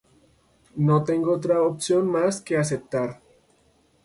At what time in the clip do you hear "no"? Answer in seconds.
0.77-1.03